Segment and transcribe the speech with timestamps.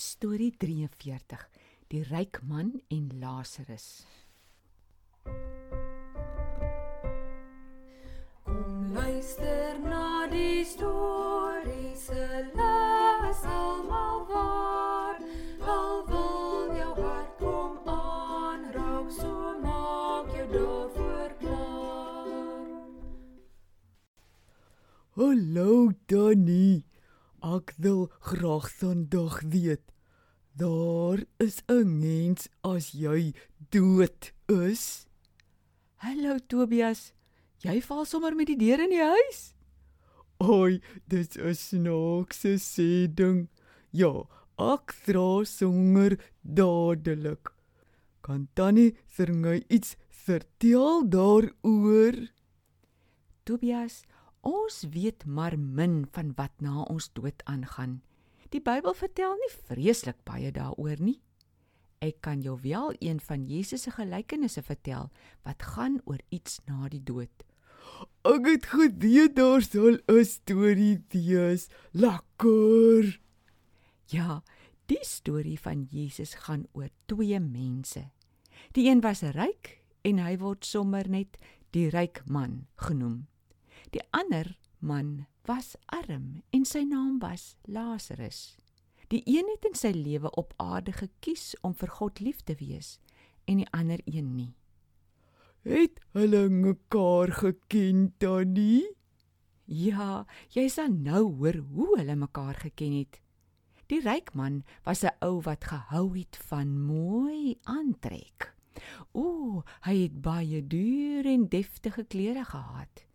[0.00, 1.48] Storie 43:
[1.92, 4.06] Die ryk man en Lazarus.
[8.44, 12.24] Kom luister na die storie se
[12.56, 15.20] les almal waar.
[15.76, 22.32] Al wil jou hart kom aanraak, so maak jou daarvoor klaar.
[25.20, 26.59] Hallo Danny.
[27.50, 29.82] Ek wil graag vandag weet.
[30.54, 33.34] Daar is 'n mens as jy
[33.70, 35.06] dood is.
[35.96, 37.12] Hallo Tobias.
[37.58, 39.54] Jy val sommer met die deur in die huis?
[40.38, 43.48] Oi, dit is snaakse sê ding.
[43.90, 47.50] Ja, ek dra songer dadelik.
[48.22, 52.30] Kan Tannie vir my iets vertel daaroor?
[53.44, 54.04] Tobias,
[54.40, 58.00] ons weet maar min van wat na ons dood aangaan.
[58.50, 61.20] Die Bybel vertel nie vreeslik baie daaroor nie.
[62.00, 65.10] Ek kan jou wel een van Jesus se gelykenisse vertel
[65.44, 67.44] wat gaan oor iets na die dood.
[68.24, 71.68] Ek het geweet daar sal 'n storie wees.
[71.92, 73.20] Lekker.
[74.06, 74.42] Ja,
[74.86, 78.10] die storie van Jesus gaan oor twee mense.
[78.72, 81.36] Die een was ryk en hy word sommer net
[81.70, 83.29] die ryk man genoem.
[83.90, 88.56] Die ander man was arm en sy naam was Lazarus.
[89.10, 92.98] Die een het in sy lewe op aarde gekies om vir God lief te wees
[93.50, 94.52] en die ander een nie.
[95.66, 98.86] Het hulle mekaar geken Tannie?
[99.66, 103.20] Ja, jy sal nou hoor hoe hulle mekaar geken het.
[103.90, 108.54] Die ryk man was 'n ou wat gehou het van mooi aantrek.
[109.12, 113.09] Ooh, hy het baie duur en deftige klere gehad.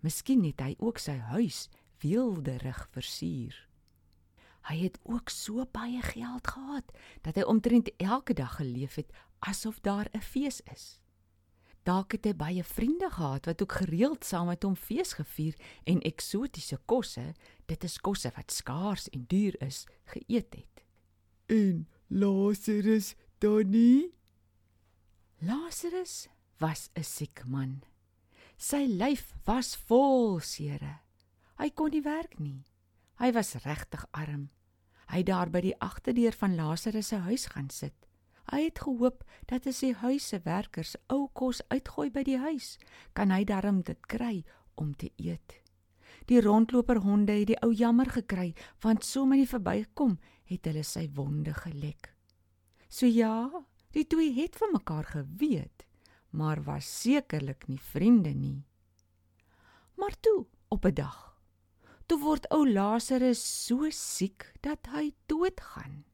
[0.00, 1.68] Miskien het hy ook sy huis
[2.02, 3.56] weelderig versier.
[4.68, 6.92] Hy het ook so baie geld gehad
[7.24, 11.00] dat hy omtrent elke dag geleef het asof daar 'n fees is.
[11.82, 15.54] Dalk het hy baie vriende gehad wat ook gereeld saam met hom fees gevier
[15.84, 17.34] en eksotiese kosse,
[17.66, 20.84] dit is kosse wat skaars en duur is, geëet het.
[21.46, 24.14] En Lazarus Tannie?
[25.40, 27.82] Lazarus was 'n siek man.
[28.58, 30.98] Sy lyf was vol seere.
[31.62, 32.64] Hy kon nie werk nie.
[33.22, 34.48] Hy was regtig arm.
[35.06, 37.94] Hy het daar by die agterdeur van Lazarus se huis gaan sit.
[38.50, 42.74] Hy het gehoop dat as die huis se werkers ou kos uitgooi by die huis,
[43.14, 44.42] kan hy darm dit kry
[44.74, 45.60] om te eet.
[46.26, 50.18] Die rondloper honde het die ou jammer gekry want sommer nie verbykom
[50.50, 52.10] het hulle sy wonde gelek.
[52.90, 53.48] So ja,
[53.94, 55.87] die twee het van mekaar geweet,
[56.30, 58.64] maar was sekerlik nie vriende nie.
[59.94, 61.40] Maar toe, op 'n dag,
[62.06, 66.04] toe word ou Lazarus so siek dat hy doodgaan.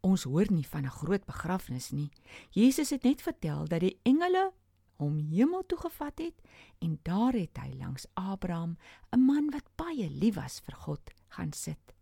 [0.00, 2.10] Ons hoor nie van 'n groot begrafnis nie.
[2.50, 4.52] Jesus het net vertel dat die engele
[4.96, 6.36] hom hemel toe gevat het
[6.78, 8.76] en daar het hy langs Abraham,
[9.12, 11.94] 'n man wat baie lief was vir God, gaan sit.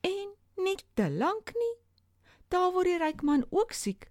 [0.00, 1.76] En nie te lank nie,
[2.48, 4.09] daar word die ryk man ook siek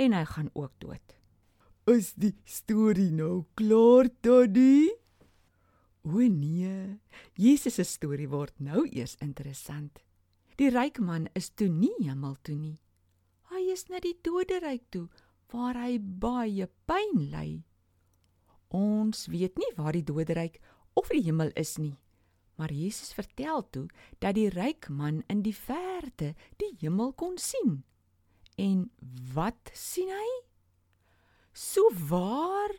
[0.00, 1.16] en hy gaan ook dood.
[1.90, 4.88] Is die storie nou klaar, Tannie?
[6.02, 7.00] O nee,
[7.36, 10.00] Jesus se storie word nou eers interessant.
[10.56, 12.78] Die ryk man is toe nie hemel toe nie.
[13.52, 15.08] Hy is na die doderyk toe
[15.52, 17.48] waar hy baie pyn ly.
[18.70, 20.60] Ons weet nie waar die doderyk
[20.96, 21.96] of die hemel is nie.
[22.60, 23.86] Maar Jesus vertel toe
[24.20, 27.82] dat die ryk man in die verte die hemel kon sien.
[28.60, 28.90] En
[29.34, 30.30] wat sien hy?
[31.56, 32.74] So waar?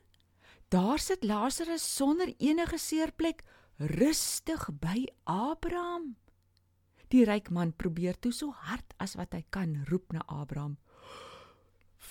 [0.71, 3.43] Daar sit Lazarus sonder enige seerplek,
[3.77, 6.15] rustig by Abraham.
[7.11, 10.77] Die ryk man probeer toe so hard as wat hy kan roep na Abraham.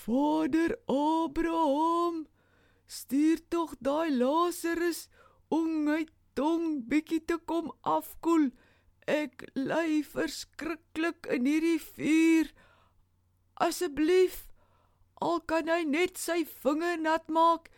[0.02, 2.26] Vader Abraham,
[2.86, 5.06] stuur tog daai Lazarus
[5.48, 6.02] om my
[6.36, 8.50] tong bietjie te kom afkoel.
[9.08, 12.52] Ek ly verskriklik in hierdie vuur.
[13.60, 14.46] Asseblief,
[15.20, 17.68] al kan hy net sy vinger nat maak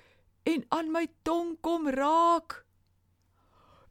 [0.46, 2.62] en aan my tong kom raak.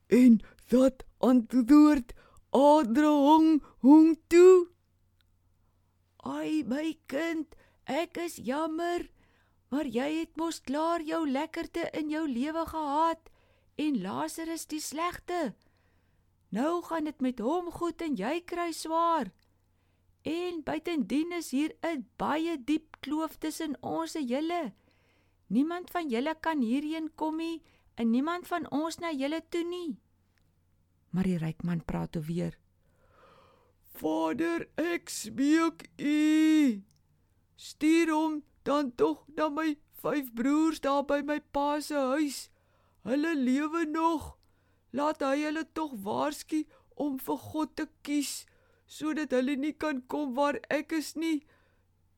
[0.08, 0.40] En
[0.72, 2.14] dat antwoord
[2.52, 4.68] Adrahong hom toe.
[6.28, 7.56] Ai my kind,
[7.88, 9.08] ek is jammer,
[9.72, 13.32] maar jy het mos klaar jou lekkerte in jou lewe gehad
[13.80, 15.54] en Lazarus die slegte.
[16.52, 19.32] Nou gaan dit met hom goed en jy kry swaar.
[20.22, 24.74] En buitendien is hier 'n baie diep kloof tussen ons en julle.
[25.48, 27.62] Niemand van julle kan hierheen kom nie
[27.96, 30.00] en niemand van ons na julle toe nie.
[31.10, 32.58] Maar die ryk man praat toe weer.
[34.00, 36.82] Vader, ek smeek U.
[37.56, 42.50] Stuur hom dan tog na my vyf broers daar by my pa se huis.
[43.04, 44.38] Hulle lewe nog.
[44.92, 46.64] Laat hy hulle tog waarsku
[46.96, 48.46] om vir God te kies
[48.92, 51.40] sodat hulle nie kan kom waar ek is nie.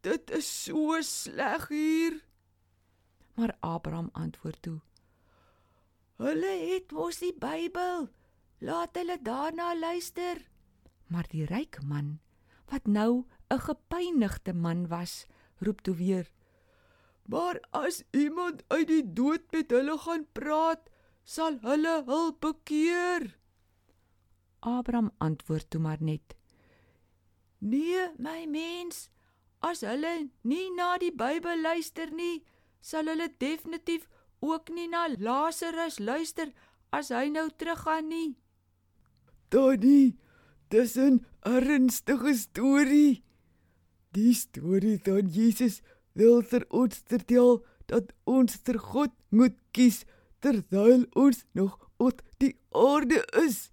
[0.04, 2.18] Dit is so sleg hier.
[3.38, 4.80] Maar Abraham antwoord toe:
[6.22, 8.10] Hulle het mos die Bybel.
[8.64, 10.40] Laat hulle daarna luister.
[11.12, 12.20] Maar die ryk man,
[12.72, 15.26] wat nou 'n gepynigde man was,
[15.60, 16.32] roep toe weer:
[17.26, 20.90] Maar as iemand uit die dood met hulle gaan praat,
[21.24, 23.38] sal hulle hul bekeer.
[24.60, 26.36] Abraham antwoord toe maar net:
[27.64, 29.08] Nee, my mens,
[29.64, 32.42] as hulle nie na die Bybel luister nie,
[32.84, 34.10] sal hulle definitief
[34.44, 36.52] ook nie na Lazarus luister
[36.92, 38.36] as hy nou teruggaan nie.
[39.48, 40.18] Tannie,
[40.70, 43.24] dis 'n ernstige storie.
[44.12, 45.82] Die storie van Jesus
[46.14, 50.04] wil vir ons vertel dat ons ter God moet kies
[50.40, 53.72] terwyl ons nog op die aarde is.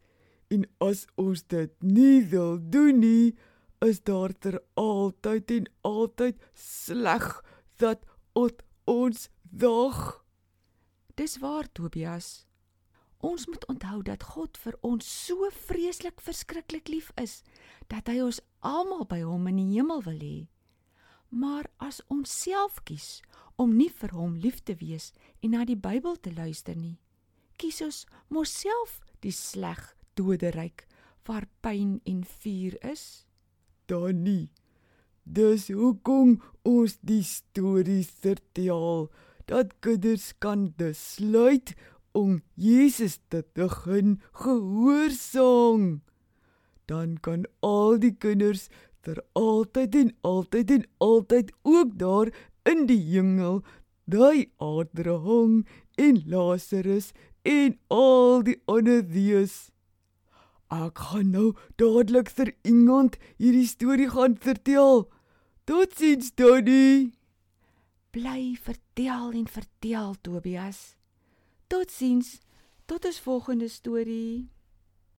[0.48, 3.34] En as ons dit nie wil doen nie,
[3.80, 7.44] is daar ter altyd en altyd sleg
[7.76, 10.24] dat op ons dag.
[11.14, 12.46] Dis waar, Tobias.
[13.20, 17.42] Ons moet onthou dat God vir ons so vreeslik verskriklik lief is
[17.92, 20.48] dat hy ons almal by hom in die hemel wil hê.
[21.28, 23.20] Maar as ons self kies
[23.60, 25.12] om nie vir hom lief te wees
[25.44, 26.96] en na die Bybel te luister nie,
[27.60, 29.80] kies ons mos self die sleg
[30.16, 30.86] doderyk
[31.28, 33.28] waar pyn en vuur is.
[33.90, 34.50] Dan nie.
[35.26, 39.10] Dis hoekom ons die stories vertel
[39.50, 41.74] dat kinders kan besluit
[42.14, 46.02] om Jesus te begin gehoorsaam.
[46.86, 48.68] Dan kan al die kinders
[49.02, 52.30] vir altyd en altyd en altyd ook daar
[52.68, 53.62] in die hemel
[54.10, 55.64] daai Abraham
[55.94, 59.70] en Lazarus en al die ander wees.
[60.70, 61.48] Ek gaan nou
[61.82, 65.08] dadelik vir iemand hierdie storie gaan vertel.
[65.66, 67.10] Totsiens, Donnie.
[68.14, 70.94] Bly vertel en vertel Tobias.
[71.66, 72.38] Totsiens.
[72.86, 74.50] Tot ons volgende storie.